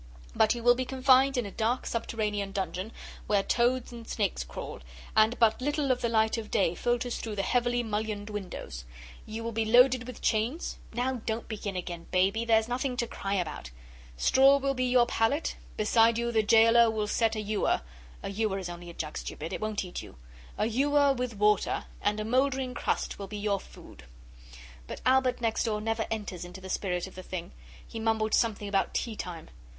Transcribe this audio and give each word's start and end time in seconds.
But 0.35 0.55
you 0.55 0.63
will 0.63 0.73
be 0.73 0.83
confined 0.83 1.37
in 1.37 1.45
a 1.45 1.51
dark, 1.51 1.85
subterranean 1.85 2.51
dungeon 2.53 2.91
where 3.27 3.43
toads 3.43 3.91
and 3.91 4.07
snakes 4.07 4.43
crawl, 4.43 4.79
and 5.15 5.37
but 5.37 5.61
little 5.61 5.91
of 5.91 6.01
the 6.01 6.09
light 6.09 6.39
of 6.39 6.49
day 6.49 6.73
filters 6.73 7.19
through 7.19 7.35
the 7.35 7.43
heavily 7.43 7.83
mullioned 7.83 8.31
windows. 8.31 8.83
You 9.27 9.43
will 9.43 9.51
be 9.51 9.63
loaded 9.63 10.07
with 10.07 10.19
chains. 10.19 10.79
Now 10.91 11.21
don't 11.27 11.47
begin 11.47 11.75
again, 11.75 12.07
Baby, 12.09 12.45
there's 12.45 12.67
nothing 12.67 12.97
to 12.97 13.05
cry 13.05 13.35
about; 13.35 13.69
straw 14.17 14.57
will 14.57 14.73
be 14.73 14.85
your 14.85 15.05
pallet; 15.05 15.55
beside 15.77 16.17
you 16.17 16.31
the 16.31 16.41
gaoler 16.41 16.89
will 16.89 17.05
set 17.05 17.35
a 17.35 17.39
ewer 17.39 17.81
a 18.23 18.29
ewer 18.31 18.57
is 18.57 18.69
only 18.69 18.89
a 18.89 18.95
jug, 18.95 19.19
stupid; 19.19 19.53
it 19.53 19.61
won't 19.61 19.85
eat 19.85 20.01
you 20.01 20.17
a 20.57 20.65
ewer 20.65 21.13
with 21.13 21.35
water; 21.37 21.85
and 22.01 22.19
a 22.19 22.25
mouldering 22.25 22.73
crust 22.73 23.19
will 23.19 23.27
be 23.27 23.37
your 23.37 23.59
food.' 23.59 24.05
But 24.87 25.01
Albert 25.05 25.41
next 25.41 25.65
door 25.65 25.79
never 25.79 26.07
enters 26.09 26.43
into 26.43 26.59
the 26.59 26.69
spirit 26.71 27.05
of 27.05 27.19
a 27.19 27.21
thing. 27.21 27.51
He 27.87 27.99
mumbled 27.99 28.33
something 28.33 28.67
about 28.67 28.95
tea 28.95 29.15
time. 29.15 29.51